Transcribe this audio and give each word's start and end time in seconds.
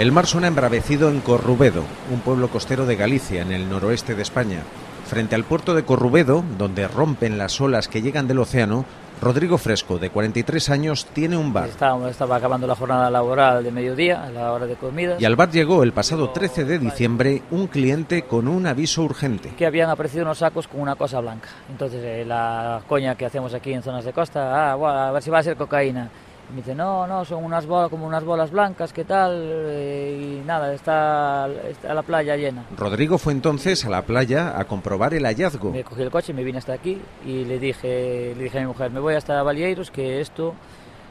El 0.00 0.12
mar 0.12 0.26
suena 0.26 0.46
embravecido 0.46 1.10
en 1.10 1.20
Corrubedo, 1.20 1.84
un 2.10 2.20
pueblo 2.20 2.48
costero 2.48 2.86
de 2.86 2.96
Galicia, 2.96 3.42
en 3.42 3.52
el 3.52 3.68
noroeste 3.68 4.14
de 4.14 4.22
España. 4.22 4.62
Frente 5.04 5.34
al 5.34 5.44
puerto 5.44 5.74
de 5.74 5.84
Corrubedo, 5.84 6.42
donde 6.56 6.88
rompen 6.88 7.36
las 7.36 7.60
olas 7.60 7.86
que 7.86 8.00
llegan 8.00 8.26
del 8.26 8.38
océano, 8.38 8.86
Rodrigo 9.20 9.58
Fresco, 9.58 9.98
de 9.98 10.08
43 10.08 10.70
años, 10.70 11.04
tiene 11.12 11.36
un 11.36 11.52
bar. 11.52 11.68
Estaba, 11.68 12.08
estaba, 12.08 12.36
acabando 12.36 12.66
la 12.66 12.76
jornada 12.76 13.10
laboral 13.10 13.62
de 13.62 13.70
mediodía, 13.72 14.24
a 14.24 14.30
la 14.30 14.52
hora 14.52 14.64
de 14.64 14.76
comida. 14.76 15.16
Y 15.18 15.26
al 15.26 15.36
bar 15.36 15.50
llegó 15.50 15.82
el 15.82 15.92
pasado 15.92 16.30
13 16.30 16.64
de 16.64 16.78
diciembre 16.78 17.42
un 17.50 17.66
cliente 17.66 18.22
con 18.22 18.48
un 18.48 18.66
aviso 18.66 19.02
urgente. 19.02 19.50
Que 19.50 19.66
habían 19.66 19.90
aparecido 19.90 20.24
unos 20.24 20.38
sacos 20.38 20.66
con 20.66 20.80
una 20.80 20.94
cosa 20.94 21.20
blanca. 21.20 21.50
Entonces, 21.68 22.00
eh, 22.02 22.24
la 22.26 22.80
coña 22.88 23.16
que 23.16 23.26
hacemos 23.26 23.52
aquí 23.52 23.74
en 23.74 23.82
zonas 23.82 24.06
de 24.06 24.14
costa, 24.14 24.72
ah, 24.72 24.76
bueno, 24.76 24.98
a 24.98 25.12
ver 25.12 25.22
si 25.22 25.28
va 25.28 25.40
a 25.40 25.42
ser 25.42 25.58
cocaína. 25.58 26.10
Y 26.50 26.52
me 26.52 26.56
dice, 26.62 26.74
no, 26.74 27.06
no, 27.06 27.24
son 27.24 27.44
unas 27.44 27.64
bolas, 27.64 27.90
como 27.90 28.06
unas 28.06 28.24
bolas 28.24 28.50
blancas, 28.50 28.92
¿qué 28.92 29.04
tal? 29.04 29.32
Eh, 29.36 30.40
y 30.42 30.46
nada, 30.46 30.74
está, 30.74 31.48
está, 31.68 31.94
la 31.94 32.02
playa 32.02 32.36
llena. 32.36 32.64
Rodrigo 32.76 33.18
fue 33.18 33.32
entonces 33.32 33.84
a 33.84 33.90
la 33.90 34.02
playa 34.02 34.58
a 34.58 34.64
comprobar 34.64 35.14
el 35.14 35.24
hallazgo. 35.26 35.70
Me 35.70 35.84
cogí 35.84 36.02
el 36.02 36.10
coche, 36.10 36.32
me 36.32 36.42
vine 36.42 36.58
hasta 36.58 36.72
aquí 36.72 37.00
y 37.24 37.44
le 37.44 37.60
dije, 37.60 38.34
le 38.36 38.44
dije 38.44 38.58
a 38.58 38.62
mi 38.62 38.66
mujer, 38.66 38.90
me 38.90 38.98
voy 38.98 39.14
hasta 39.14 39.40
Valieiros, 39.44 39.92
que 39.92 40.20
esto 40.20 40.54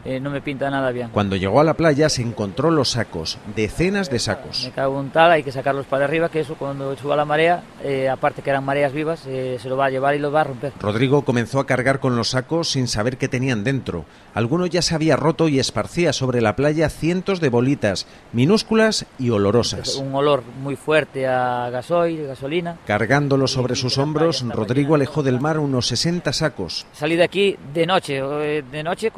eh, 0.05 0.19
no 0.19 0.29
me 0.29 0.41
pinta 0.41 0.69
nada 0.69 0.91
bien. 0.91 1.09
Cuando 1.09 1.35
llegó 1.35 1.59
a 1.59 1.63
la 1.63 1.73
playa 1.73 2.09
se 2.09 2.21
encontró 2.21 2.71
los 2.71 2.91
sacos, 2.91 3.37
decenas 3.55 4.09
de 4.09 4.19
sacos. 4.19 4.63
Me 4.65 4.71
cago 4.71 4.99
en 5.01 5.09
tal, 5.09 5.31
hay 5.31 5.43
que 5.43 5.51
sacarlos 5.51 5.85
para 5.85 6.05
arriba, 6.05 6.29
que 6.29 6.39
eso 6.39 6.55
cuando 6.55 6.95
suba 6.95 7.15
la 7.15 7.25
marea, 7.25 7.63
eh, 7.83 8.09
aparte 8.09 8.41
que 8.41 8.49
eran 8.49 8.63
mareas 8.63 8.93
vivas, 8.93 9.25
eh, 9.27 9.57
se 9.61 9.69
lo 9.69 9.77
va 9.77 9.85
a 9.85 9.89
llevar 9.89 10.15
y 10.15 10.19
lo 10.19 10.31
va 10.31 10.41
a 10.41 10.45
romper. 10.45 10.73
Rodrigo 10.79 11.23
comenzó 11.23 11.59
a 11.59 11.65
cargar 11.65 11.99
con 11.99 12.15
los 12.15 12.29
sacos 12.29 12.69
sin 12.69 12.87
saber 12.87 13.17
qué 13.17 13.27
tenían 13.27 13.63
dentro. 13.63 14.05
Alguno 14.33 14.65
ya 14.65 14.81
se 14.81 14.95
había 14.95 15.15
roto 15.15 15.47
y 15.47 15.59
esparcía 15.59 16.13
sobre 16.13 16.41
la 16.41 16.55
playa 16.55 16.89
cientos 16.89 17.39
de 17.39 17.49
bolitas, 17.49 18.07
minúsculas 18.31 19.05
y 19.17 19.31
olorosas. 19.31 19.95
Un 19.95 20.15
olor 20.15 20.43
muy 20.61 20.75
fuerte 20.75 21.27
a 21.27 21.69
gasoil, 21.69 22.27
gasolina. 22.27 22.77
Cargándolos 22.85 23.51
sobre 23.51 23.75
sus 23.75 23.97
hombros, 23.97 24.45
Rodrigo 24.47 24.95
alejó 24.95 25.23
del 25.23 25.39
mar 25.39 25.59
unos 25.59 25.87
60 25.87 26.31
sacos. 26.33 26.85
Salí 26.93 27.15
de 27.15 27.23
aquí 27.23 27.57
de 27.73 27.85
noche, 27.85 28.21
de 28.21 28.83
noche, 28.83 29.11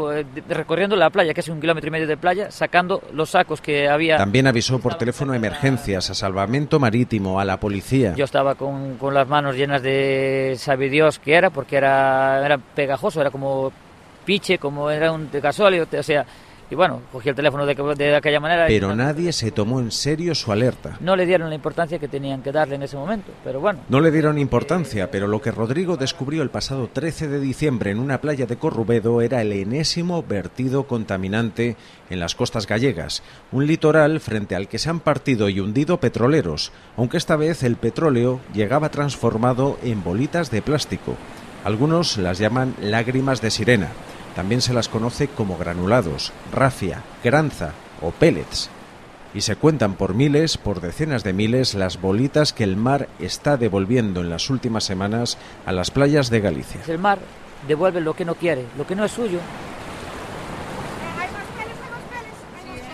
recorriendo 0.71 0.95
la 0.95 1.09
playa, 1.09 1.33
que 1.33 1.41
es 1.41 1.49
un 1.49 1.59
kilómetro 1.59 1.89
y 1.89 1.91
medio 1.91 2.07
de 2.07 2.15
playa, 2.15 2.49
sacando 2.49 3.03
los 3.11 3.31
sacos 3.31 3.59
que 3.59 3.89
había. 3.89 4.15
También 4.15 4.47
avisó 4.47 4.79
por 4.79 4.95
teléfono 4.95 5.33
a 5.33 5.35
emergencias, 5.35 6.09
a 6.09 6.13
salvamento 6.13 6.79
marítimo, 6.79 7.41
a 7.41 7.43
la 7.43 7.59
policía. 7.59 8.13
Yo 8.15 8.23
estaba 8.23 8.55
con, 8.55 8.95
con 8.95 9.13
las 9.13 9.27
manos 9.27 9.57
llenas 9.57 9.83
de 9.83 10.55
sabe 10.57 10.89
Dios 10.89 11.19
que 11.19 11.33
era, 11.33 11.49
porque 11.49 11.75
era, 11.75 12.45
era 12.45 12.57
pegajoso, 12.57 13.19
era 13.19 13.31
como 13.31 13.73
piche, 14.23 14.59
como 14.59 14.89
era 14.89 15.11
un 15.11 15.29
de 15.29 15.41
gasóleo, 15.41 15.85
o 15.91 16.03
sea, 16.03 16.25
y 16.71 16.75
bueno, 16.75 17.01
cogí 17.11 17.27
el 17.27 17.35
teléfono 17.35 17.65
de, 17.65 17.75
de 17.75 18.15
aquella 18.15 18.39
manera. 18.39 18.65
Pero 18.67 18.93
y... 18.93 18.95
nadie 18.95 19.33
se 19.33 19.51
tomó 19.51 19.81
en 19.81 19.91
serio 19.91 20.33
su 20.33 20.53
alerta. 20.53 20.95
No 21.01 21.17
le 21.17 21.25
dieron 21.25 21.49
la 21.49 21.55
importancia 21.55 21.99
que 21.99 22.07
tenían 22.07 22.41
que 22.41 22.53
darle 22.53 22.75
en 22.75 22.83
ese 22.83 22.95
momento, 22.95 23.33
pero 23.43 23.59
bueno. 23.59 23.81
No 23.89 23.99
le 23.99 24.09
dieron 24.09 24.37
importancia, 24.37 25.11
pero 25.11 25.27
lo 25.27 25.41
que 25.41 25.51
Rodrigo 25.51 25.97
descubrió 25.97 26.41
el 26.43 26.49
pasado 26.49 26.87
13 26.87 27.27
de 27.27 27.41
diciembre 27.41 27.91
en 27.91 27.99
una 27.99 28.21
playa 28.21 28.45
de 28.45 28.55
Corrubedo 28.55 29.21
era 29.21 29.41
el 29.41 29.51
enésimo 29.51 30.23
vertido 30.23 30.87
contaminante 30.87 31.75
en 32.09 32.21
las 32.21 32.35
costas 32.35 32.67
gallegas, 32.67 33.21
un 33.51 33.67
litoral 33.67 34.21
frente 34.21 34.55
al 34.55 34.69
que 34.69 34.79
se 34.79 34.89
han 34.89 35.01
partido 35.01 35.49
y 35.49 35.59
hundido 35.59 35.99
petroleros, 35.99 36.71
aunque 36.95 37.17
esta 37.17 37.35
vez 37.35 37.63
el 37.63 37.75
petróleo 37.75 38.39
llegaba 38.53 38.89
transformado 38.89 39.77
en 39.83 40.05
bolitas 40.05 40.51
de 40.51 40.61
plástico. 40.61 41.17
Algunos 41.65 42.17
las 42.17 42.39
llaman 42.39 42.75
lágrimas 42.79 43.41
de 43.41 43.51
sirena. 43.51 43.89
También 44.35 44.61
se 44.61 44.73
las 44.73 44.87
conoce 44.87 45.27
como 45.27 45.57
granulados, 45.57 46.31
rafia, 46.53 47.03
granza 47.23 47.73
o 48.01 48.11
pellets. 48.11 48.69
Y 49.33 49.41
se 49.41 49.55
cuentan 49.55 49.93
por 49.93 50.13
miles, 50.13 50.57
por 50.57 50.81
decenas 50.81 51.23
de 51.23 51.33
miles, 51.33 51.73
las 51.73 52.01
bolitas 52.01 52.51
que 52.51 52.63
el 52.63 52.75
mar 52.75 53.07
está 53.19 53.57
devolviendo 53.57 54.21
en 54.21 54.29
las 54.29 54.49
últimas 54.49 54.83
semanas 54.83 55.37
a 55.65 55.71
las 55.71 55.91
playas 55.91 56.29
de 56.29 56.41
Galicia. 56.41 56.81
El 56.87 56.99
mar 56.99 57.19
devuelve 57.67 58.01
lo 58.01 58.13
que 58.13 58.25
no 58.25 58.35
quiere, 58.35 58.65
lo 58.77 58.85
que 58.85 58.95
no 58.95 59.05
es 59.05 59.11
suyo. 59.11 59.39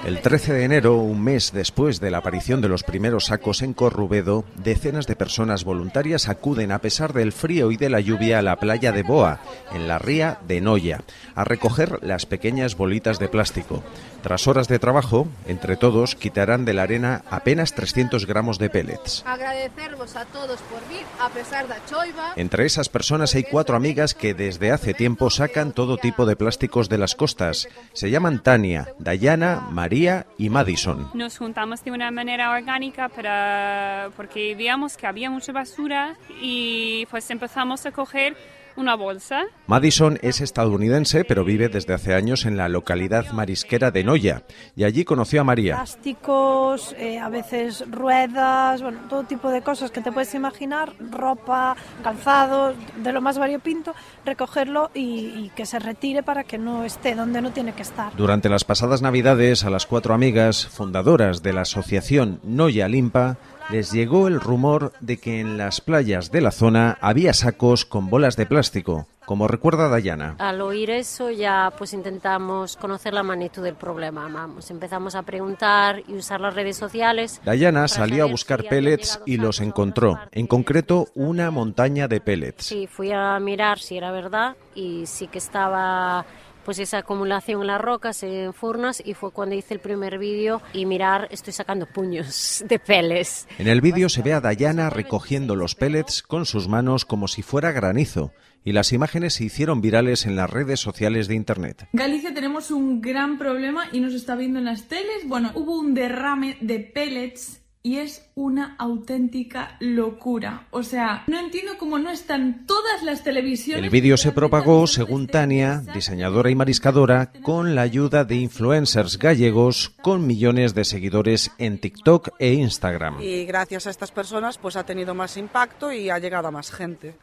El 0.08 0.22
13 0.22 0.54
de 0.54 0.64
enero, 0.64 0.96
un 0.96 1.22
mes 1.22 1.52
después 1.52 2.00
de 2.00 2.10
la 2.10 2.20
aparición 2.20 2.62
de 2.62 2.70
los 2.70 2.84
primeros 2.84 3.26
sacos 3.26 3.62
en 3.62 3.74
Corrubedo, 3.74 4.46
decenas 4.56 5.06
de 5.06 5.18
personas 5.18 5.66
voluntarias 5.66 6.30
acuden 6.30 6.72
a 6.72 6.80
pesar 6.80 7.12
del 7.12 7.34
frío 7.34 7.74
y 7.74 7.76
de 7.76 7.90
la 7.90 8.00
lluvia 8.00 8.40
a 8.40 8.42
la 8.42 8.56
playa 8.56 8.94
de 8.94 9.04
Boa, 9.04 9.42
en 9.74 9.86
la 9.90 10.00
ría 10.00 10.40
de 10.48 10.62
Noya, 10.62 11.02
a 11.36 11.44
recoger 11.44 12.00
las 12.04 12.26
pequeñas 12.26 12.78
bolitas 12.78 13.20
de 13.20 13.28
plástico. 13.28 13.84
Tras 14.28 14.46
horas 14.46 14.68
de 14.68 14.78
trabajo, 14.78 15.26
entre 15.48 15.78
todos 15.78 16.16
quitarán 16.16 16.66
de 16.66 16.74
la 16.74 16.82
arena 16.82 17.24
apenas 17.32 17.74
300 17.74 18.26
gramos 18.26 18.60
de 18.60 18.70
pellets. 18.70 19.24
Agradecervos 19.26 20.18
a 20.18 20.26
todos 20.26 20.60
por 20.64 20.86
vir, 20.90 21.06
a 21.22 21.30
pesar 21.30 21.66
da 21.70 21.78
choiva. 21.86 22.34
Entre 22.36 22.66
esas 22.66 22.90
personas 22.90 23.36
hay 23.36 23.44
cuatro 23.44 23.78
amigas 23.78 24.14
que 24.14 24.34
desde 24.34 24.74
hace 24.74 24.94
tiempo 24.94 25.30
sacan 25.30 25.72
todo 25.72 25.96
tipo 25.96 26.26
de 26.26 26.36
plásticos 26.36 26.90
de 26.90 26.98
las 26.98 27.16
costas. 27.16 27.70
Se 27.94 28.12
llaman 28.12 28.44
Tania, 28.44 28.90
Dayana, 29.00 29.66
María 29.72 30.26
y 30.38 30.50
Madison. 30.50 31.10
Nos 31.14 31.38
juntamos 31.38 31.86
de 31.86 31.92
una 31.92 32.12
manera 32.12 32.52
orgánica 32.52 33.08
para, 33.08 34.10
porque 34.18 34.56
veíamos 34.56 34.98
que 34.98 35.08
había 35.08 35.30
mucha 35.30 35.54
basura 35.54 36.18
y 36.42 37.06
pues 37.06 37.32
empezamos 37.32 37.86
a 37.86 37.94
coger 37.94 38.36
una 38.78 38.96
bolsa. 38.96 39.44
Madison 39.68 40.18
es 40.22 40.42
estadounidense, 40.42 41.26
pero 41.26 41.44
vive 41.44 41.70
desde 41.70 41.94
hace 41.94 42.14
años 42.14 42.46
en 42.46 42.58
la 42.58 42.70
localidad 42.70 43.32
marisquera 43.32 43.92
de 43.92 44.04
Noya 44.04 44.44
y 44.76 44.84
allí 44.84 45.04
conoció 45.04 45.42
a 45.42 45.44
María. 45.44 45.76
Plásticos, 45.76 46.96
eh, 46.98 47.20
a 47.20 47.30
veces 47.30 47.84
ruedas, 47.90 48.82
bueno, 48.82 49.00
todo 49.10 49.24
tipo 49.24 49.50
de 49.50 49.62
cosas 49.62 49.92
que 49.92 50.02
te 50.02 50.12
puedes 50.12 50.34
imaginar, 50.34 50.94
ropa, 51.12 51.76
calzado, 52.04 52.74
de 53.04 53.12
lo 53.12 53.22
más 53.22 53.38
variopinto, 53.38 53.94
recogerlo 54.26 54.92
y, 54.94 55.34
y 55.36 55.52
que 55.56 55.66
se 55.66 55.80
retire 55.80 56.24
para 56.24 56.44
que 56.44 56.58
no 56.58 56.84
esté 56.84 57.16
donde 57.16 57.42
no 57.42 57.52
tiene 57.52 57.74
que 57.74 57.82
estar. 57.82 58.16
Durante 58.16 58.50
las 58.50 58.64
pasadas 58.64 59.02
Navidades, 59.02 59.64
a 59.64 59.70
las 59.70 59.86
cuatro 59.86 60.14
amigas 60.14 60.68
fundadoras 60.68 61.42
de 61.44 61.54
la 61.54 61.62
asociación 61.62 62.40
Noya 62.44 62.88
Limpa, 62.88 63.38
les 63.70 63.92
llegó 63.92 64.28
el 64.28 64.40
rumor 64.40 64.94
de 65.02 65.18
que 65.18 65.40
en 65.40 65.58
las 65.58 65.82
playas 65.82 66.32
de 66.32 66.42
la 66.42 66.52
zona 66.52 66.98
había 67.02 67.34
sacos 67.34 67.86
con 67.86 68.10
bolas 68.10 68.38
de 68.38 68.46
plástico, 68.46 69.08
como 69.26 69.48
recuerda 69.48 69.90
Dayana. 69.90 70.36
Al 70.40 70.62
oír 70.62 70.90
eso 70.90 71.32
ya 71.32 71.74
pues 71.78 71.94
intentamos 71.94 72.78
conocer 72.78 73.14
la 73.14 73.24
magnitud 73.24 73.62
del 73.62 73.76
problema. 73.76 74.30
Vamos, 74.30 74.72
empezamos 74.72 75.16
a 75.16 75.24
preguntar 75.24 76.02
y 76.08 76.14
usar 76.14 76.40
las 76.40 76.56
redes 76.56 76.78
sociales. 76.78 77.42
Dayana 77.44 77.90
salió 77.90 78.24
a 78.24 78.28
buscar 78.28 78.62
si 78.62 78.68
pellets 78.70 79.20
y 79.26 79.38
los 79.38 79.60
encontró, 79.60 80.18
en 80.32 80.48
concreto 80.48 81.08
una 81.14 81.52
montaña 81.52 82.08
de 82.08 82.22
pellets. 82.22 82.66
Sí, 82.66 82.88
fui 82.88 83.12
a 83.12 83.38
mirar 83.40 83.80
si 83.80 83.98
era 83.98 84.12
verdad 84.12 84.56
y 84.76 85.06
sí 85.08 85.28
que 85.28 85.40
estaba 85.40 86.26
pues 86.68 86.80
esa 86.80 86.98
acumulación 86.98 87.62
en 87.62 87.68
las 87.68 87.80
rocas, 87.80 88.24
en 88.24 88.54
furnas, 88.54 89.02
y 89.06 89.14
fue 89.14 89.32
cuando 89.32 89.56
hice 89.56 89.74
el 89.74 89.80
primer 89.80 90.20
vídeo 90.20 90.62
y 90.74 90.86
mirar, 90.86 91.30
estoy 91.32 91.54
sacando 91.54 91.86
puños 91.86 92.62
de 92.68 92.78
pellets. 92.78 93.48
En 93.58 93.70
el 93.70 93.80
vídeo 93.80 94.10
se 94.10 94.22
ve 94.22 94.34
a 94.34 94.42
Dayana 94.42 94.90
recogiendo 94.90 95.56
los 95.56 95.76
pellets 95.76 96.22
con 96.22 96.46
sus 96.46 96.68
manos 96.68 97.06
como 97.06 97.30
si 97.30 97.42
fuera 97.42 97.72
granizo 97.72 98.34
y 98.66 98.74
las 98.74 98.92
imágenes 98.92 99.36
se 99.36 99.46
hicieron 99.46 99.80
virales 99.80 100.26
en 100.26 100.36
las 100.36 100.50
redes 100.50 100.82
sociales 100.82 101.30
de 101.30 101.36
Internet. 101.36 101.88
Galicia 101.94 102.34
tenemos 102.34 102.70
un 102.70 103.00
gran 103.00 103.38
problema 103.38 103.86
y 103.94 104.02
nos 104.02 104.14
está 104.14 104.36
viendo 104.36 104.60
en 104.60 104.66
las 104.66 104.90
teles. 104.90 105.26
Bueno, 105.26 105.54
hubo 105.56 105.80
un 105.80 105.94
derrame 105.94 106.58
de 106.60 106.80
pellets 106.80 107.62
y 107.88 108.00
es 108.00 108.30
una 108.36 108.76
auténtica 108.80 109.78
locura. 109.80 110.68
O 110.72 110.84
sea, 110.84 111.24
no 111.28 111.40
entiendo 111.40 111.78
cómo 111.80 111.98
no 111.98 112.10
están 112.10 112.66
todas 112.66 113.02
las 113.02 113.24
televisiones. 113.24 113.86
El 113.86 113.90
vídeo 113.90 114.18
se 114.18 114.34
propagó, 114.34 114.88
según 114.88 115.28
Tania, 115.28 115.82
diseñadora 115.94 116.50
y 116.50 116.56
mariscadora, 116.56 117.32
con 117.44 117.76
la 117.76 117.84
ayuda 117.84 118.26
de 118.26 118.36
influencers 118.36 119.18
gallegos 119.18 119.94
con 120.02 120.28
millones 120.28 120.76
de 120.76 120.84
seguidores 120.84 121.52
en 121.60 121.80
TikTok 121.80 122.32
e 122.40 122.56
Instagram. 122.56 123.22
Y 123.22 123.46
gracias 123.46 123.88
a 123.88 123.90
estas 123.90 124.12
personas, 124.12 124.58
pues 124.58 124.76
ha 124.76 124.86
tenido 124.86 125.16
más 125.16 125.38
impacto 125.38 125.94
y 125.94 126.10
ha 126.10 126.20
llegado 126.20 126.50
a 126.50 126.52
más 126.52 126.72
gente. 126.72 127.16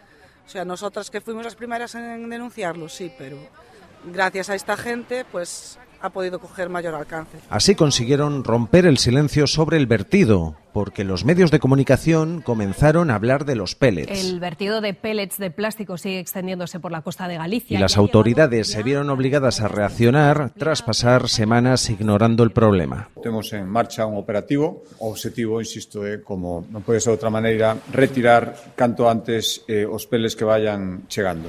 O 0.46 0.48
sea, 0.48 0.64
nosotras 0.64 1.10
que 1.10 1.20
fuimos 1.20 1.44
las 1.44 1.56
primeras 1.56 1.94
en 1.94 2.26
denunciarlo, 2.30 2.88
sí, 2.88 3.12
pero 3.18 3.36
gracias 4.06 4.48
a 4.48 4.54
esta 4.54 4.78
gente, 4.78 5.26
pues 5.30 5.78
ha 6.04 6.10
podido 6.10 6.38
coger 6.38 6.68
mayor 6.68 6.94
alcance. 6.94 7.38
Así 7.48 7.74
consiguieron 7.74 8.44
romper 8.44 8.84
el 8.84 8.98
silencio 8.98 9.46
sobre 9.46 9.78
el 9.78 9.86
vertido, 9.86 10.54
porque 10.74 11.02
los 11.02 11.24
medios 11.24 11.50
de 11.50 11.58
comunicación 11.58 12.42
comenzaron 12.42 13.10
a 13.10 13.14
hablar 13.14 13.46
de 13.46 13.56
los 13.56 13.74
pellets. 13.74 14.22
El 14.22 14.38
vertido 14.38 14.82
de 14.82 14.92
pellets 14.92 15.38
de 15.38 15.50
plástico 15.50 15.96
sigue 15.96 16.18
extendiéndose 16.18 16.78
por 16.78 16.92
la 16.92 17.00
costa 17.00 17.26
de 17.26 17.38
Galicia. 17.38 17.78
Y 17.78 17.80
las 17.80 17.96
autoridades 17.96 18.70
se 18.70 18.82
vieron 18.82 19.08
obligadas 19.08 19.62
a 19.62 19.68
reaccionar 19.68 20.50
tras 20.58 20.82
pasar 20.82 21.30
semanas 21.30 21.88
ignorando 21.88 22.42
el 22.42 22.50
problema. 22.50 23.08
Temos 23.22 23.50
en 23.54 23.66
marcha 23.66 24.04
un 24.04 24.18
operativo. 24.18 24.82
O 24.98 25.08
objetivo, 25.08 25.60
insisto, 25.60 26.04
é 26.04 26.20
como 26.20 26.68
non 26.68 26.84
pode 26.84 27.00
ser 27.00 27.16
de 27.16 27.16
outra 27.16 27.32
maneira, 27.32 27.80
retirar 27.88 28.76
canto 28.76 29.08
antes 29.08 29.64
eh, 29.72 29.88
os 29.88 30.04
pellets 30.04 30.36
que 30.36 30.44
vayan 30.44 31.08
chegando. 31.08 31.48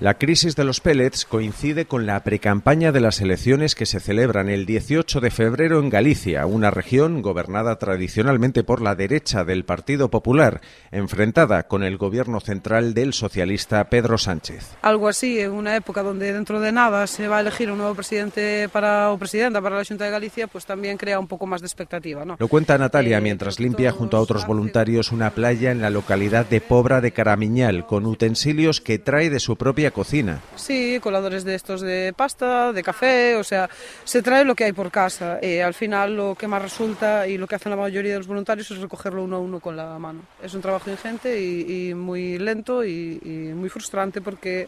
La 0.00 0.14
crisis 0.14 0.54
de 0.54 0.62
los 0.62 0.80
pellets 0.80 1.24
coincide 1.24 1.86
con 1.86 2.06
la 2.06 2.22
precampaña 2.22 2.92
de 2.92 3.00
las 3.00 3.20
elecciones 3.20 3.74
que 3.74 3.84
se 3.84 3.98
celebran 3.98 4.48
el 4.48 4.64
18 4.64 5.18
de 5.18 5.32
febrero 5.32 5.80
en 5.80 5.90
Galicia, 5.90 6.46
una 6.46 6.70
región 6.70 7.20
gobernada 7.20 7.80
tradicionalmente 7.80 8.62
por 8.62 8.80
la 8.80 8.94
derecha 8.94 9.42
del 9.42 9.64
Partido 9.64 10.08
Popular, 10.08 10.60
enfrentada 10.92 11.64
con 11.64 11.82
el 11.82 11.96
gobierno 11.96 12.38
central 12.38 12.94
del 12.94 13.12
socialista 13.12 13.90
Pedro 13.90 14.18
Sánchez. 14.18 14.76
Algo 14.82 15.08
así, 15.08 15.40
en 15.40 15.50
una 15.50 15.74
época 15.74 16.04
donde 16.04 16.32
dentro 16.32 16.60
de 16.60 16.70
nada 16.70 17.08
se 17.08 17.26
va 17.26 17.38
a 17.38 17.40
elegir 17.40 17.68
un 17.72 17.78
nuevo 17.78 17.96
presidente 17.96 18.68
para 18.68 19.10
o 19.10 19.18
presidenta 19.18 19.60
para 19.60 19.78
la 19.78 19.84
Junta 19.84 20.04
de 20.04 20.12
Galicia, 20.12 20.46
pues 20.46 20.64
también 20.64 20.96
crea 20.96 21.18
un 21.18 21.26
poco 21.26 21.44
más 21.48 21.60
de 21.60 21.66
expectativa, 21.66 22.24
¿no? 22.24 22.36
Lo 22.38 22.46
cuenta 22.46 22.78
Natalia 22.78 23.20
mientras 23.20 23.58
limpia 23.58 23.90
junto 23.90 24.16
a 24.16 24.20
otros 24.20 24.46
voluntarios 24.46 25.10
una 25.10 25.30
playa 25.30 25.72
en 25.72 25.80
la 25.80 25.90
localidad 25.90 26.46
de 26.46 26.60
Pobra 26.60 27.00
de 27.00 27.10
Caramiñal 27.10 27.84
con 27.84 28.06
utensilios 28.06 28.80
que 28.80 29.00
trae 29.00 29.28
de 29.28 29.40
su 29.40 29.56
propia 29.56 29.87
cocina. 29.90 30.40
Sí, 30.56 30.98
coladores 31.00 31.44
de 31.44 31.54
estos 31.54 31.80
de 31.80 32.12
pasta, 32.16 32.72
de 32.72 32.82
café, 32.82 33.36
o 33.36 33.44
sea, 33.44 33.68
se 34.04 34.22
trae 34.22 34.44
lo 34.44 34.54
que 34.54 34.64
hay 34.64 34.72
por 34.72 34.90
casa. 34.90 35.38
Y 35.42 35.58
al 35.58 35.74
final 35.74 36.16
lo 36.16 36.34
que 36.34 36.46
más 36.46 36.62
resulta 36.62 37.26
y 37.26 37.38
lo 37.38 37.46
que 37.46 37.56
hacen 37.56 37.70
la 37.70 37.76
mayoría 37.76 38.12
de 38.12 38.18
los 38.18 38.26
voluntarios 38.26 38.70
es 38.70 38.78
recogerlo 38.78 39.24
uno 39.24 39.36
a 39.36 39.40
uno 39.40 39.60
con 39.60 39.76
la 39.76 39.98
mano. 39.98 40.20
Es 40.42 40.54
un 40.54 40.60
trabajo 40.60 40.90
ingente 40.90 41.40
y, 41.40 41.88
y 41.90 41.94
muy 41.94 42.38
lento 42.38 42.84
y, 42.84 43.20
y 43.22 43.28
muy 43.54 43.68
frustrante 43.68 44.20
porque 44.20 44.66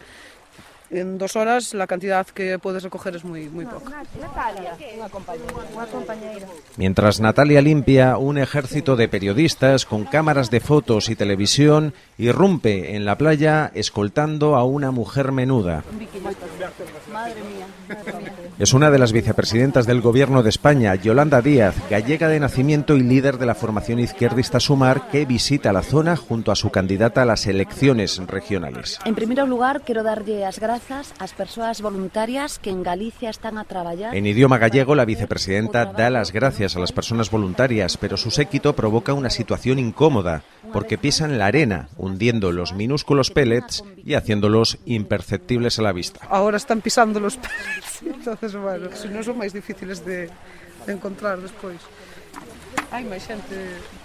en 0.90 1.18
dos 1.18 1.36
horas 1.36 1.74
la 1.74 1.86
cantidad 1.86 2.26
que 2.26 2.58
puedes 2.58 2.82
recoger 2.82 3.16
es 3.16 3.24
muy, 3.24 3.48
muy 3.48 3.66
poca. 3.66 4.02
Mientras 6.76 7.20
Natalia 7.20 7.60
limpia, 7.60 8.16
un 8.16 8.38
ejército 8.38 8.96
de 8.96 9.08
periodistas 9.08 9.84
con 9.84 10.04
cámaras 10.04 10.50
de 10.50 10.60
fotos 10.60 11.08
y 11.08 11.16
televisión 11.16 11.94
irrumpe 12.18 12.96
en 12.96 13.04
la 13.04 13.16
playa 13.16 13.70
escoltando 13.74 14.56
a 14.56 14.64
una 14.64 14.90
mujer 14.90 15.32
menuda. 15.32 15.84
Es 18.60 18.74
una 18.74 18.90
de 18.90 18.98
las 18.98 19.14
vicepresidentas 19.14 19.86
del 19.86 20.02
Gobierno 20.02 20.42
de 20.42 20.50
España, 20.50 20.94
Yolanda 20.94 21.40
Díaz, 21.40 21.74
gallega 21.88 22.28
de 22.28 22.38
nacimiento 22.40 22.94
y 22.94 23.00
líder 23.00 23.38
de 23.38 23.46
la 23.46 23.54
formación 23.54 24.00
izquierdista 24.00 24.60
Sumar, 24.60 25.08
que 25.08 25.24
visita 25.24 25.72
la 25.72 25.80
zona 25.80 26.14
junto 26.14 26.52
a 26.52 26.56
su 26.56 26.68
candidata 26.68 27.22
a 27.22 27.24
las 27.24 27.46
elecciones 27.46 28.18
regionales. 28.26 28.98
En 29.06 29.14
primer 29.14 29.48
lugar, 29.48 29.80
quiero 29.80 30.02
darlle 30.02 30.44
as 30.44 30.60
grazas 30.60 31.14
ás 31.18 31.32
persoas 31.32 31.80
voluntarias 31.80 32.58
que 32.58 32.68
en 32.68 32.82
Galicia 32.82 33.30
están 33.30 33.56
a 33.56 33.64
traballar. 33.64 34.14
En 34.14 34.26
idioma 34.26 34.58
gallego, 34.58 34.94
la 34.94 35.06
vicepresidenta 35.06 35.86
da 35.86 36.10
las 36.10 36.30
gracias 36.30 36.76
a 36.76 36.80
las 36.80 36.92
personas 36.92 37.30
voluntarias, 37.30 37.96
pero 37.96 38.18
su 38.18 38.30
séquito 38.30 38.76
provoca 38.76 39.14
una 39.14 39.30
situación 39.30 39.78
incómoda, 39.78 40.42
porque 40.70 40.98
pisan 40.98 41.38
la 41.38 41.46
arena, 41.46 41.88
hundiendo 41.96 42.52
los 42.52 42.74
minúsculos 42.74 43.30
pellets 43.30 43.82
y 44.04 44.12
haciéndolos 44.12 44.76
imperceptibles 44.84 45.78
a 45.78 45.82
la 45.82 45.92
vista. 45.92 46.20
Ahora 46.28 46.58
están 46.58 46.82
pisando 46.82 47.20
los 47.20 47.38
pellets, 47.38 48.02
entonces, 48.04 48.49
recursos 48.50 48.54
humanos, 48.54 48.98
se 48.98 49.08
non 49.08 49.22
son 49.22 49.38
máis 49.38 49.54
difíciles 49.54 50.02
de, 50.02 50.26
de 50.86 50.90
encontrar 50.90 51.38
despois. 51.38 51.78
Hai 52.90 53.06
máis 53.06 53.22
xente 53.22 53.54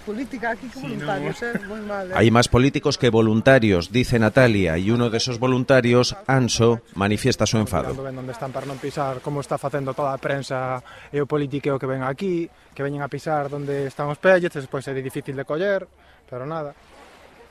política 0.06 0.54
aquí 0.54 0.70
que 0.70 0.78
voluntarios, 0.78 1.38
eh? 1.42 1.58
moi 1.66 1.82
mal. 1.82 2.06
Eh? 2.06 2.14
Hai 2.14 2.30
máis 2.30 2.46
políticos 2.46 2.94
que 2.98 3.10
voluntarios, 3.10 3.90
dice 3.90 4.18
Natalia, 4.18 4.78
e 4.78 4.90
uno 4.94 5.10
de 5.10 5.18
esos 5.18 5.42
voluntarios, 5.42 6.14
Anso, 6.30 6.82
manifiesta 6.94 7.46
su 7.46 7.58
enfado. 7.58 7.94
Onde 7.94 8.34
están 8.34 8.54
para 8.54 8.66
non 8.66 8.78
pisar 8.78 9.18
como 9.22 9.42
está 9.42 9.58
facendo 9.58 9.90
toda 9.94 10.14
a 10.14 10.20
prensa 10.22 10.78
e 11.10 11.18
o 11.18 11.26
politiqueo 11.26 11.78
que 11.78 11.90
ven 11.90 12.06
aquí, 12.06 12.46
que 12.46 12.82
veñen 12.82 13.02
a 13.02 13.10
pisar 13.10 13.50
onde 13.50 13.90
están 13.90 14.06
os 14.06 14.18
pellets, 14.22 14.54
despois 14.54 14.86
é 14.86 14.94
difícil 14.94 15.34
de 15.34 15.42
coller, 15.42 15.86
pero 16.30 16.46
nada. 16.46 16.70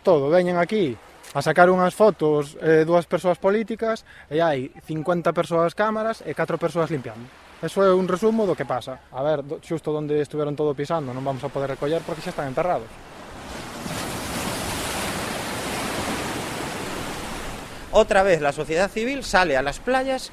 Todo, 0.03 0.31
veñen 0.31 0.55
aquí, 0.55 0.95
a 1.33 1.41
sacar 1.41 1.71
unhas 1.71 1.95
fotos 1.95 2.59
eh, 2.61 2.83
dúas 2.85 3.09
persoas 3.09 3.39
políticas 3.41 4.05
e 4.29 4.43
hai 4.43 4.69
50 4.83 5.31
persoas 5.33 5.73
cámaras 5.73 6.21
e 6.21 6.35
4 6.35 6.59
persoas 6.59 6.91
limpiando. 6.91 7.25
Eso 7.63 7.81
é 7.81 7.89
un 7.89 8.05
resumo 8.05 8.45
do 8.45 8.53
que 8.53 8.67
pasa. 8.67 8.99
A 9.15 9.23
ver, 9.23 9.41
xusto 9.63 9.95
onde 9.95 10.21
estuveron 10.21 10.53
todo 10.53 10.75
pisando 10.75 11.15
non 11.15 11.23
vamos 11.23 11.41
a 11.41 11.49
poder 11.49 11.73
recoller 11.73 12.03
porque 12.03 12.21
xa 12.21 12.35
están 12.35 12.51
enterrados. 12.51 12.91
Otra 17.95 18.23
vez 18.23 18.41
la 18.41 18.51
sociedad 18.51 18.91
civil 18.91 19.23
sale 19.23 19.55
a 19.55 19.63
las 19.63 19.79
playas 19.79 20.31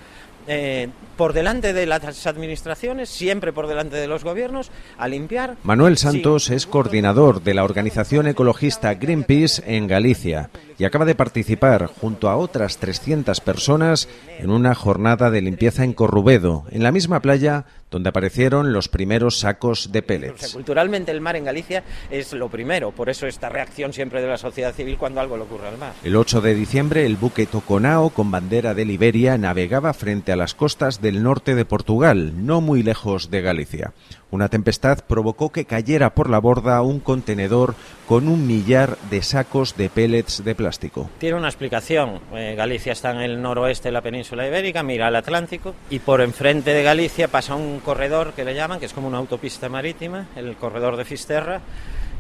eh, 0.49 0.89
por 1.17 1.33
delante 1.33 1.73
de 1.73 1.87
las 1.87 2.27
administraciones, 2.27 3.09
siempre 3.09 3.53
por 3.53 3.69
delante 3.69 3.97
de 3.97 4.09
los 4.09 4.25
gobiernos, 4.25 4.73
a 4.99 5.07
limpiar. 5.07 5.57
Manuel 5.63 5.97
Santos 5.97 6.51
es 6.51 6.67
coordinador 6.67 7.43
de 7.43 7.55
la 7.55 7.63
organización 7.63 8.27
ecologista 8.27 8.95
Greenpeace 8.95 9.63
en 9.65 9.87
Galicia 9.87 10.51
y 10.83 10.85
acaba 10.85 11.05
de 11.05 11.15
participar 11.15 11.87
junto 11.87 12.29
a 12.29 12.37
otras 12.37 12.79
300 12.79 13.41
personas 13.41 14.09
en 14.41 14.51
una 14.51 14.75
jornada 14.75 15.31
de 15.31 15.41
limpieza 15.41 15.85
en 15.85 15.93
Corrubedo, 15.93 16.65
en 16.73 16.83
la 16.83 16.91
misma 16.91 17.21
playa 17.21 17.67
donde 17.89 18.09
aparecieron 18.09 18.73
los 18.73 18.89
primeros 18.89 19.39
sacos 19.39 19.93
de 19.93 20.01
O 20.01 20.03
sea, 20.03 20.07
pellets. 20.09 20.53
culturalmente 20.55 21.13
el 21.13 21.21
mar 21.21 21.37
en 21.37 21.45
Galicia 21.45 21.85
es 22.11 22.33
lo 22.33 22.49
primero, 22.49 22.91
por 22.91 23.11
eso 23.11 23.29
esta 23.29 23.49
reacción 23.49 23.93
siempre 23.93 24.21
de 24.21 24.27
la 24.27 24.39
sociedad 24.39 24.75
civil 24.75 24.97
cuando 24.99 25.21
algo 25.21 25.37
le 25.37 25.45
ocurre 25.45 25.69
al 25.69 25.79
mar. 25.79 25.93
El 26.03 26.17
8 26.17 26.41
de 26.41 26.57
diciembre, 26.57 27.07
el 27.07 27.17
buque 27.17 27.47
Toconao, 27.47 28.11
con 28.11 28.33
bandera 28.33 28.75
de 28.75 28.85
Liberia, 28.85 29.39
navegaba 29.39 29.93
frente 29.93 30.33
a 30.33 30.37
las 30.37 30.55
costas 30.55 31.01
del 31.01 31.23
norte 31.23 31.55
de 31.55 31.65
Portugal, 31.65 32.45
no 32.45 32.61
muy 32.61 32.83
lejos 32.83 33.31
de 33.31 33.41
Galicia. 33.41 33.93
Una 34.33 34.49
tempestad 34.49 35.01
provocó 35.07 35.53
que 35.53 35.67
cayera 35.67 36.15
por 36.15 36.31
la 36.31 36.39
borda 36.39 36.81
un 36.81 37.01
contenedor 37.01 37.75
con 38.09 38.29
un 38.29 38.47
millar 38.47 38.97
de 39.11 39.23
sacos 39.23 39.77
de 39.77 39.91
pellets 39.91 40.43
de 40.43 40.55
plástico. 40.55 41.11
Tiene 41.19 41.37
una 41.37 41.49
explicación. 41.49 42.19
Eh, 42.33 42.55
Galicia 42.57 42.93
está 42.93 43.11
en 43.11 43.19
el 43.19 43.43
noroeste 43.43 43.89
de 43.89 43.93
la 43.93 44.01
península 44.01 44.49
ibérica, 44.49 44.83
mira 44.83 45.09
al 45.09 45.17
Atlántico, 45.17 45.75
y 45.91 45.99
por 45.99 46.23
enfrente 46.23 46.73
de 46.73 46.83
Galicia 46.83 47.29
pasa 47.29 47.57
un 47.57 47.81
corredor 47.81 48.33
que 48.33 48.47
le 48.47 48.55
llaman, 48.55 48.81
que 48.81 48.87
es 48.87 48.95
como 48.95 49.07
una 49.07 49.19
autopista 49.19 49.69
marítima, 49.69 50.29
el 50.35 50.57
corredor 50.57 50.97
de 50.97 51.05
Fisterra, 51.05 51.61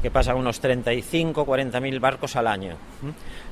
que 0.02 0.10
pasa 0.10 0.34
unos 0.34 0.60
35, 0.60 1.46
40 1.46 1.80
mil 1.80 2.00
barcos 2.00 2.34
al 2.34 2.48
año. 2.48 2.76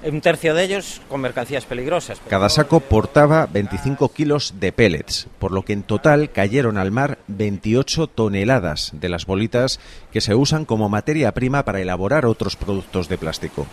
Un 0.03 0.21
tercio 0.21 0.53
de 0.53 0.65
ellos 0.65 1.01
con 1.09 1.21
mercancías 1.21 1.65
peligrosas. 1.65 2.21
Cada 2.29 2.49
saco 2.49 2.81
portaba 2.81 3.47
25 3.47 4.13
kilos 4.13 4.55
de 4.59 4.73
pellets, 4.73 5.29
por 5.39 5.53
lo 5.53 5.63
que 5.63 5.73
en 5.73 5.85
total 5.85 6.31
cayeron 6.31 6.77
al 6.77 6.91
mar 6.91 7.19
28 7.29 8.09
toneladas 8.09 8.91
de 8.95 9.09
las 9.09 9.27
bolitas 9.27 9.79
que 10.13 10.21
se 10.21 10.35
usan 10.35 10.65
como 10.65 10.89
materia 10.89 11.33
prima 11.33 11.65
para 11.65 11.81
elaborar 11.81 12.27
otros 12.27 12.57
productos 12.57 13.09
de 13.09 13.17
plástico. 13.17 13.67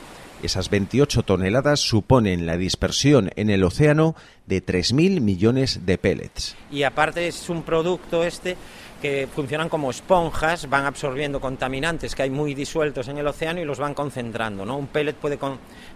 Esas 0.43 0.69
28 0.69 1.23
toneladas 1.23 1.79
suponen 1.79 2.45
la 2.45 2.57
dispersión 2.57 3.31
en 3.37 3.49
el 3.49 3.63
océano 3.63 4.15
de 4.45 4.63
3.000 4.63 5.19
millones 5.19 5.87
de 5.87 5.97
pellets. 5.97 6.55
y 6.71 6.83
aparte 6.83 7.27
es 7.27 7.49
un 7.49 7.63
producto 7.63 8.23
este 8.23 8.55
que 9.01 9.27
funcionan 9.33 9.69
como 9.69 9.91
esponjas, 9.91 10.69
van 10.69 10.85
absorbiendo 10.85 11.39
contaminantes 11.39 12.15
que 12.15 12.23
hay 12.23 12.29
muy 12.29 12.53
disueltos 12.53 13.07
en 13.07 13.17
el 13.17 13.27
océano 13.27 13.59
y 13.61 13.65
los 13.65 13.79
van 13.79 13.93
concentrando. 13.93 14.63
Un 14.75 14.87
pellet 14.87 15.13
puede 15.15 15.37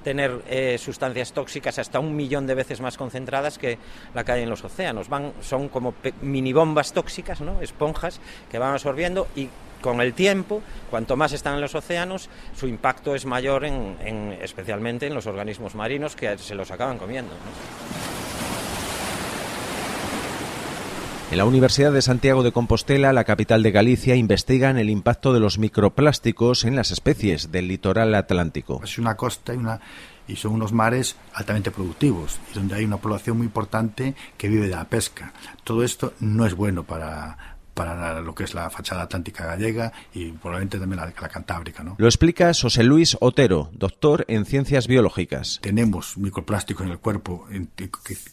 tener 0.04 0.42
eh, 0.48 0.78
sustancias 0.78 1.34
tóxicas 1.34 1.80
hasta 1.80 2.00
un 2.00 2.16
millón 2.16 2.48
de 2.48 2.56
veces 2.56 2.80
más 2.82 2.98
concentradas 2.98 3.58
que 3.58 3.78
la 4.14 4.24
que 4.24 4.32
hay 4.34 4.44
en 4.44 4.50
los 4.50 4.64
océanos. 4.64 5.10
Van, 5.10 5.34
son 5.42 5.70
como 5.70 5.94
mini 6.22 6.54
bombas 6.54 6.94
tóxicas, 6.94 7.42
¿no? 7.42 7.62
esponjas 7.62 8.20
que 8.50 8.60
van 8.60 8.74
absorbiendo 8.74 9.28
y 9.36 9.50
con 9.82 10.00
el 10.00 10.14
tiempo, 10.14 10.62
cuanto 10.92 11.16
más 11.18 11.32
están 11.34 11.56
en 11.56 11.62
los 11.62 11.74
océanos, 11.74 12.30
su 12.56 12.68
impacto 12.68 13.16
es 13.16 13.26
mayor, 13.26 13.66
en, 13.66 13.98
en- 14.06 14.38
especialmente 14.40 15.08
en 15.08 15.16
los 15.16 15.26
organismos 15.26 15.74
marinos 15.74 16.16
que 16.16 16.38
se 16.38 16.54
los 16.54 16.70
acaban 16.70 17.00
comiendo. 17.00 17.32
En 21.32 21.38
la 21.38 21.46
Universidad 21.46 21.94
de 21.94 22.02
Santiago 22.02 22.44
de 22.44 22.52
Compostela, 22.52 23.14
la 23.14 23.24
capital 23.24 23.64
de 23.64 23.72
Galicia, 23.72 24.18
investigan 24.18 24.78
el 24.78 24.90
impacto 24.90 25.32
de 25.32 25.40
los 25.40 25.60
microplásticos 25.60 26.66
en 26.66 26.76
las 26.76 26.92
especies 26.92 27.54
del 27.54 27.70
litoral 27.70 28.14
atlántico. 28.16 28.82
Es 28.84 28.98
una 28.98 29.16
costa 29.16 29.54
y, 29.54 29.58
una, 29.58 29.80
y 30.28 30.36
son 30.36 30.52
unos 30.52 30.74
mares 30.74 31.16
altamente 31.34 31.72
productivos 31.72 32.38
y 32.52 32.56
donde 32.56 32.76
hay 32.76 32.84
una 32.84 32.98
población 32.98 33.38
muy 33.38 33.46
importante 33.46 34.14
que 34.38 34.50
vive 34.50 34.68
de 34.68 34.76
la 34.76 34.90
pesca. 34.90 35.32
Todo 35.64 35.86
esto 35.86 36.12
no 36.20 36.46
es 36.46 36.54
bueno 36.54 36.84
para, 36.84 37.51
para 37.74 38.22
lo 38.22 38.36
que 38.36 38.44
es 38.44 38.54
la 38.54 38.70
fachada 38.70 39.04
atlántica 39.04 39.46
gallega 39.46 39.92
y 40.14 40.32
probablemente 40.32 40.78
también 40.80 41.00
la, 41.00 41.06
la 41.06 41.30
cantábrica. 41.30 41.84
¿no? 41.84 41.96
Lo 41.98 42.06
explica 42.08 42.52
José 42.54 42.84
Luis 42.84 43.18
Otero, 43.20 43.70
doctor 43.74 44.26
en 44.28 44.46
ciencias 44.46 44.88
biológicas. 44.88 45.60
Tenemos 45.62 46.18
microplásticos 46.18 46.86
en 46.86 46.92
el 46.92 47.00
cuerpo, 47.00 47.48
en- 47.52 47.70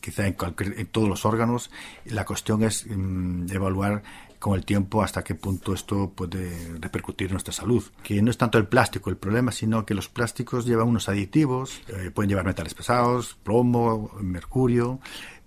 quizá 0.00 0.26
en, 0.26 0.34
cualquier- 0.34 0.78
en 0.78 0.86
todos 0.86 1.08
los 1.08 1.24
órganos. 1.24 1.70
La 2.04 2.24
cuestión 2.24 2.62
es 2.62 2.86
mm, 2.88 3.50
evaluar 3.52 4.02
con 4.38 4.54
el 4.56 4.64
tiempo 4.64 5.02
hasta 5.02 5.24
qué 5.24 5.34
punto 5.34 5.72
esto 5.74 6.12
puede 6.14 6.78
repercutir 6.78 7.26
en 7.26 7.32
nuestra 7.32 7.52
salud. 7.52 7.82
Que 8.04 8.22
no 8.22 8.30
es 8.30 8.38
tanto 8.38 8.56
el 8.58 8.66
plástico 8.68 9.10
el 9.10 9.16
problema, 9.16 9.50
sino 9.50 9.84
que 9.84 9.94
los 9.94 10.08
plásticos 10.08 10.64
llevan 10.64 10.86
unos 10.86 11.08
aditivos, 11.08 11.80
eh, 11.88 12.12
pueden 12.14 12.28
llevar 12.28 12.44
metales 12.46 12.72
pesados, 12.74 13.36
plomo, 13.42 14.12
mercurio, 14.20 15.00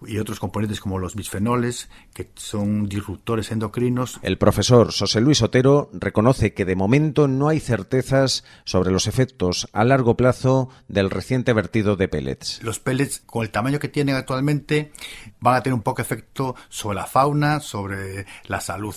y 0.05 0.17
otros 0.17 0.39
componentes 0.39 0.79
como 0.79 0.99
los 0.99 1.15
bisfenoles, 1.15 1.89
que 2.13 2.31
son 2.35 2.87
disruptores 2.87 3.51
endocrinos. 3.51 4.19
El 4.21 4.37
profesor 4.37 4.91
José 4.93 5.21
Luis 5.21 5.41
Otero 5.41 5.89
reconoce 5.93 6.53
que 6.53 6.65
de 6.65 6.75
momento 6.75 7.27
no 7.27 7.49
hay 7.49 7.59
certezas 7.59 8.43
sobre 8.65 8.91
los 8.91 9.07
efectos 9.07 9.67
a 9.73 9.83
largo 9.83 10.17
plazo 10.17 10.69
del 10.87 11.09
reciente 11.09 11.53
vertido 11.53 11.95
de 11.95 12.07
pellets. 12.07 12.61
Los 12.63 12.79
pellets, 12.79 13.19
con 13.25 13.43
el 13.43 13.51
tamaño 13.51 13.79
que 13.79 13.89
tienen 13.89 14.15
actualmente, 14.15 14.91
van 15.39 15.55
a 15.55 15.63
tener 15.63 15.73
un 15.73 15.83
poco 15.83 16.01
efecto 16.01 16.55
sobre 16.69 16.95
la 16.95 17.05
fauna, 17.05 17.59
sobre 17.59 18.25
la 18.45 18.61
salud. 18.61 18.95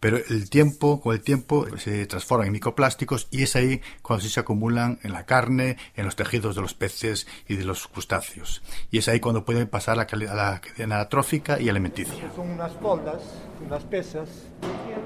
Pero 0.00 0.18
el 0.28 0.50
tiempo, 0.50 1.00
con 1.00 1.14
el 1.14 1.22
tiempo, 1.22 1.66
se 1.78 2.06
transforman 2.06 2.48
en 2.48 2.52
microplásticos 2.52 3.28
y 3.30 3.42
es 3.42 3.56
ahí 3.56 3.80
cuando 4.02 4.22
sí 4.22 4.30
se 4.30 4.40
acumulan 4.40 4.98
en 5.02 5.12
la 5.12 5.26
carne, 5.26 5.76
en 5.96 6.04
los 6.04 6.16
tejidos 6.16 6.54
de 6.56 6.62
los 6.62 6.74
peces 6.74 7.26
y 7.48 7.56
de 7.56 7.64
los 7.64 7.88
crustáceos. 7.88 8.62
Y 8.90 8.98
es 8.98 9.08
ahí 9.08 9.20
cuando 9.20 9.44
pueden 9.44 9.68
pasar 9.68 9.98
a 9.98 10.06
la, 10.06 10.32
a 10.32 10.43
la 10.50 10.60
cadena 10.60 11.08
trófica 11.08 11.60
y 11.60 11.68
alimenticia. 11.68 12.30
Son 12.34 12.50
unas 12.50 12.72
foldas, 12.74 13.22
unas 13.64 13.82
pesas, 13.84 14.28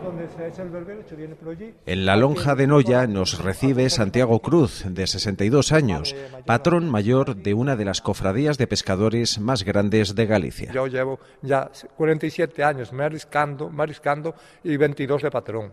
donde 0.04 0.28
se 0.28 0.49
echa 0.49 0.62
el 0.62 0.71
berberecho, 0.71 1.16
viene 1.16 1.35
por 1.35 1.50
allí. 1.50 1.75
En 1.87 2.07
la 2.07 2.16
lonja 2.16 2.54
de 2.54 2.66
Noya 2.66 3.07
nos 3.07 3.38
recibe 3.38 3.88
Santiago 3.90 4.40
Cruz, 4.40 4.85
de 4.87 5.07
62 5.07 5.73
años, 5.73 6.14
patrón 6.45 6.88
mayor 6.88 7.37
de 7.37 7.54
una 7.54 7.76
de 7.76 7.85
las 7.85 8.00
cofradías 8.00 8.59
de 8.59 8.66
pescadores 8.66 9.38
más 9.38 9.62
grandes 9.62 10.14
de 10.14 10.26
Galicia. 10.26 10.73
Yo 10.73 10.87
llevo 10.87 11.21
ya 11.42 11.71
47 11.97 12.64
años 12.64 12.92
mariscando, 12.92 13.71
mariscando 13.71 14.35
y 14.64 14.76
22 14.76 15.23
de 15.23 15.30
patrón. 15.30 15.73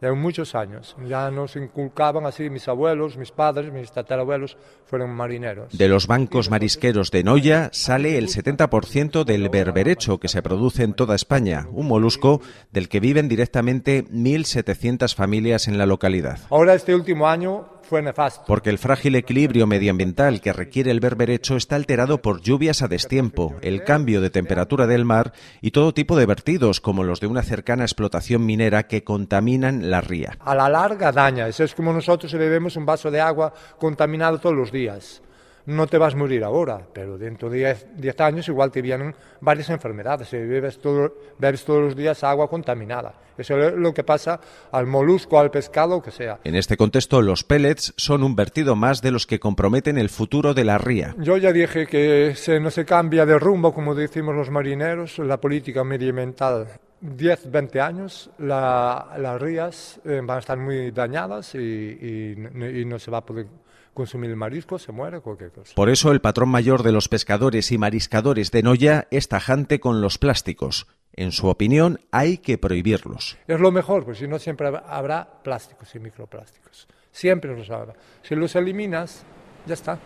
Llevo 0.00 0.16
muchos 0.16 0.54
años. 0.54 0.96
Ya 1.08 1.30
nos 1.30 1.56
inculcaban 1.56 2.26
así 2.26 2.50
mis 2.50 2.68
abuelos, 2.68 3.16
mis 3.16 3.30
padres, 3.30 3.72
mis 3.72 3.90
tatarabuelos 3.90 4.56
fueron 4.86 5.10
marineros. 5.10 5.76
De 5.76 5.88
los 5.88 6.06
bancos 6.06 6.50
marisqueros 6.50 7.10
de 7.10 7.24
Noya 7.24 7.70
sale 7.72 8.18
el 8.18 8.28
70% 8.28 9.24
del 9.24 9.48
berberecho 9.48 10.18
que 10.18 10.28
se 10.28 10.42
produce 10.42 10.82
en 10.82 10.94
toda 10.94 11.14
España, 11.14 11.68
un 11.72 11.88
molusco 11.88 12.40
del 12.72 12.88
que 12.88 13.00
viven 13.00 13.28
directamente 13.28 14.04
1.700 14.04 15.14
familias 15.14 15.68
en 15.68 15.78
la 15.78 15.86
localidad. 15.86 16.38
Ahora 16.50 16.74
este 16.74 16.94
último 16.94 17.28
año 17.28 17.73
fue 17.84 18.02
nefasto. 18.02 18.44
Porque 18.46 18.70
el 18.70 18.78
frágil 18.78 19.14
equilibrio 19.14 19.66
medioambiental 19.66 20.40
que 20.40 20.52
requiere 20.52 20.90
el 20.90 21.00
berberecho 21.00 21.56
está 21.56 21.76
alterado 21.76 22.20
por 22.20 22.40
lluvias 22.40 22.82
a 22.82 22.88
destiempo, 22.88 23.54
el 23.62 23.84
cambio 23.84 24.20
de 24.20 24.30
temperatura 24.30 24.86
del 24.86 25.04
mar 25.04 25.32
y 25.60 25.70
todo 25.70 25.94
tipo 25.94 26.16
de 26.16 26.26
vertidos, 26.26 26.80
como 26.80 27.04
los 27.04 27.20
de 27.20 27.26
una 27.26 27.42
cercana 27.42 27.84
explotación 27.84 28.44
minera 28.44 28.86
que 28.86 29.04
contaminan 29.04 29.90
la 29.90 30.00
ría. 30.00 30.36
A 30.40 30.54
la 30.54 30.68
larga 30.68 31.12
daña. 31.12 31.48
Eso 31.48 31.64
es 31.64 31.74
como 31.74 31.92
nosotros 31.92 32.32
bebemos 32.32 32.76
un 32.76 32.86
vaso 32.86 33.10
de 33.10 33.20
agua 33.20 33.52
contaminado 33.78 34.38
todos 34.38 34.56
los 34.56 34.72
días. 34.72 35.22
No 35.66 35.86
te 35.86 35.96
vas 35.96 36.14
a 36.14 36.16
morir 36.16 36.44
ahora, 36.44 36.86
pero 36.92 37.16
dentro 37.16 37.48
de 37.48 37.76
10 37.96 38.20
años 38.20 38.48
igual 38.48 38.70
te 38.70 38.82
vienen 38.82 39.14
varias 39.40 39.70
enfermedades 39.70 40.28
si 40.28 40.36
bebes, 40.36 40.78
todo, 40.78 41.14
bebes 41.38 41.64
todos 41.64 41.82
los 41.82 41.96
días 41.96 42.22
agua 42.22 42.48
contaminada. 42.48 43.14
Eso 43.36 43.58
es 43.58 43.74
lo 43.74 43.92
que 43.92 44.04
pasa 44.04 44.40
al 44.70 44.86
molusco, 44.86 45.38
al 45.38 45.50
pescado, 45.50 46.02
que 46.02 46.10
sea. 46.10 46.38
En 46.44 46.54
este 46.54 46.76
contexto, 46.76 47.20
los 47.22 47.44
pellets 47.44 47.94
son 47.96 48.22
un 48.22 48.36
vertido 48.36 48.76
más 48.76 49.02
de 49.02 49.10
los 49.10 49.26
que 49.26 49.40
comprometen 49.40 49.98
el 49.98 50.08
futuro 50.08 50.54
de 50.54 50.64
la 50.64 50.78
ría. 50.78 51.14
Yo 51.18 51.36
ya 51.36 51.52
dije 51.52 51.86
que 51.86 52.34
se, 52.36 52.60
no 52.60 52.70
se 52.70 52.84
cambia 52.84 53.26
de 53.26 53.38
rumbo, 53.38 53.72
como 53.72 53.94
decimos 53.94 54.34
los 54.36 54.50
marineros, 54.50 55.18
la 55.18 55.40
política 55.40 55.82
medioambiental 55.82 56.68
10, 57.00 57.50
20 57.50 57.80
años 57.80 58.30
la, 58.38 59.14
las 59.18 59.40
rías 59.40 60.00
eh, 60.04 60.20
van 60.22 60.36
a 60.36 60.40
estar 60.40 60.58
muy 60.58 60.90
dañadas 60.90 61.54
y, 61.54 61.58
y, 61.58 62.80
y, 62.80 62.84
no 62.86 62.98
se 62.98 63.10
va 63.10 63.18
a 63.18 63.26
poder 63.26 63.46
consumir 63.94 64.30
el 64.30 64.36
marisco, 64.36 64.78
se 64.78 64.92
muere 64.92 65.20
cualquier 65.20 65.52
cosa. 65.52 65.74
Por 65.74 65.88
eso 65.88 66.12
el 66.12 66.20
patrón 66.20 66.50
mayor 66.50 66.82
de 66.82 66.92
los 66.92 67.08
pescadores 67.08 67.72
y 67.72 67.78
mariscadores 67.78 68.50
de 68.50 68.62
Noya 68.62 69.08
es 69.10 69.28
tajante 69.28 69.80
con 69.80 70.00
los 70.00 70.18
plásticos. 70.18 70.86
En 71.16 71.30
su 71.30 71.46
opinión, 71.46 72.00
hay 72.10 72.38
que 72.38 72.58
prohibirlos. 72.58 73.38
Es 73.46 73.60
lo 73.60 73.70
mejor, 73.70 74.04
porque 74.04 74.18
si 74.18 74.28
no 74.28 74.38
siempre 74.38 74.68
habrá 74.86 75.42
plásticos 75.42 75.94
y 75.94 76.00
microplásticos. 76.00 76.88
Siempre 77.12 77.56
los 77.56 77.70
habrá. 77.70 77.94
Si 78.22 78.34
los 78.34 78.56
eliminas, 78.56 79.24
ya 79.66 79.74
está. 79.74 79.98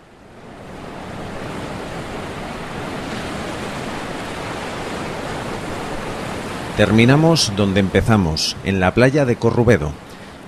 Terminamos 6.77 7.53
donde 7.57 7.81
empezamos, 7.81 8.57
en 8.63 8.79
la 8.79 8.95
playa 8.95 9.25
de 9.25 9.35
Corrubedo. 9.35 9.91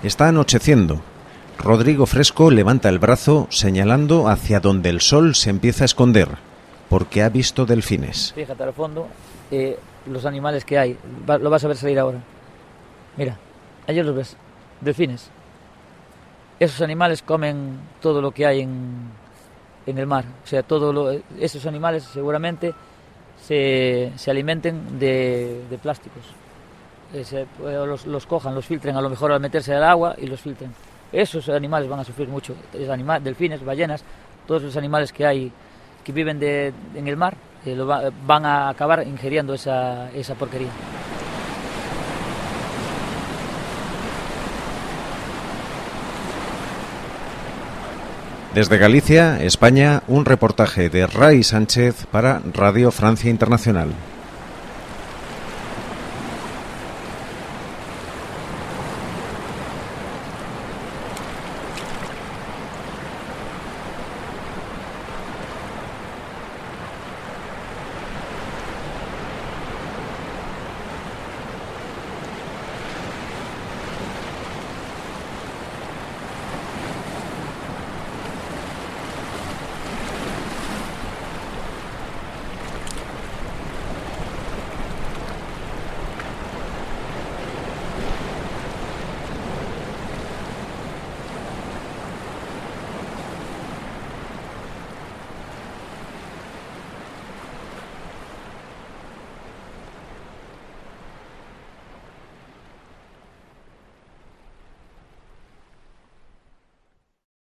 Está 0.05 0.29
anocheciendo. 0.29 1.03
Rodrigo 1.61 2.07
Fresco 2.07 2.51
levanta 2.51 2.89
el 2.89 2.99
brazo 2.99 3.47
señalando 3.51 4.29
hacia 4.29 4.61
donde 4.61 4.89
el 4.89 5.01
sol 5.03 5.35
se 5.35 5.51
empieza 5.51 5.85
a 5.85 5.87
esconder, 5.87 6.29
porque 6.89 7.23
ha 7.23 7.29
visto 7.29 7.67
delfines. 7.67 8.33
Fíjate 8.35 8.63
al 8.63 8.73
fondo 8.73 9.09
eh, 9.51 9.79
los 10.07 10.25
animales 10.25 10.65
que 10.65 10.79
hay. 10.79 10.97
Lo 11.27 11.51
vas 11.51 11.63
a 11.65 11.69
ver 11.69 11.77
salir 11.77 11.99
ahora. 11.99 12.19
Mira, 13.17 13.37
allí 13.87 14.03
los 14.03 14.15
ves. 14.15 14.37
Delfines. 14.81 15.29
Esos 16.59 16.81
animales 16.81 17.23
comen 17.23 17.79
todo 18.01 18.23
lo 18.23 18.31
que 18.31 18.47
hay 18.47 18.61
en, 18.61 19.11
en 19.87 19.99
el 19.99 20.07
mar. 20.07 20.25
O 20.43 20.47
sea, 20.47 20.63
todo 20.63 20.93
lo, 20.93 21.11
esos 21.39 21.67
animales 21.67 22.05
seguramente 22.05 22.73
se, 23.47 24.13
se 24.17 24.31
alimenten 24.31 24.99
de, 24.99 25.63
de 25.69 25.79
plásticos. 25.79 26.23
Eh, 27.13 27.25
se, 27.25 27.47
los, 27.63 28.07
los, 28.07 28.27
cojan, 28.27 28.55
los 28.55 28.65
filtren 28.65 28.97
a 28.97 29.03
lo 29.03 29.11
mejor 29.11 29.33
al 29.33 29.41
meterse 29.41 29.75
al 29.75 29.85
agua 29.85 30.15
y 30.17 30.27
los 30.27 30.41
filtren. 30.41 30.73
Esos 31.13 31.49
animales 31.49 31.89
van 31.89 32.01
a 32.01 32.05
sufrir 32.05 32.29
mucho. 32.29 32.55
Animal, 32.91 33.23
delfines, 33.23 33.65
ballenas, 33.65 34.05
todos 34.47 34.63
los 34.63 34.77
animales 34.77 35.13
que 35.13 35.27
hay 35.27 35.53
que 36.05 36.13
viven 36.13 36.39
de, 36.39 36.73
en 36.95 37.09
el 37.09 37.17
mar 37.17 37.37
eh, 37.67 37.77
van 38.27 38.47
a 38.47 38.69
acabar 38.69 39.07
ingiriendo 39.07 39.55
esa, 39.55 40.11
esa 40.13 40.35
porquería. 40.35 40.71
Desde 48.55 48.79
Galicia, 48.79 49.41
España, 49.45 50.03
un 50.09 50.25
reportaje 50.25 50.89
de 50.89 51.07
Ray 51.07 51.45
Sánchez 51.45 52.07
para 52.07 52.41
Radio 52.53 52.91
Francia 52.91 53.31
Internacional. 53.31 53.91